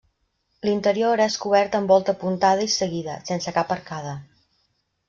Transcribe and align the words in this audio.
L'interior 0.67 1.21
és 1.27 1.35
cobert 1.43 1.77
amb 1.81 1.93
volta 1.95 2.17
apuntada 2.17 2.67
i 2.71 2.75
seguida, 2.79 3.21
sense 3.33 3.57
cap 3.61 3.79
arcada. 3.79 4.19